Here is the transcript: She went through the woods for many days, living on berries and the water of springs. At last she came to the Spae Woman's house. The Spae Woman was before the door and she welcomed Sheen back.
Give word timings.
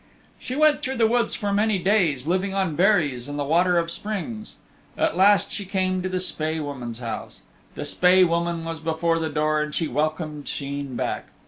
She 0.39 0.55
went 0.55 0.81
through 0.81 0.97
the 0.97 1.05
woods 1.05 1.35
for 1.35 1.53
many 1.53 1.77
days, 1.77 2.25
living 2.25 2.55
on 2.55 2.75
berries 2.75 3.29
and 3.29 3.37
the 3.37 3.43
water 3.43 3.77
of 3.77 3.91
springs. 3.91 4.55
At 4.97 5.15
last 5.15 5.51
she 5.51 5.63
came 5.63 6.01
to 6.01 6.09
the 6.09 6.19
Spae 6.19 6.59
Woman's 6.59 6.97
house. 6.97 7.43
The 7.75 7.85
Spae 7.85 8.23
Woman 8.23 8.65
was 8.65 8.79
before 8.79 9.19
the 9.19 9.29
door 9.29 9.61
and 9.61 9.75
she 9.75 9.87
welcomed 9.87 10.47
Sheen 10.47 10.95
back. 10.95 11.27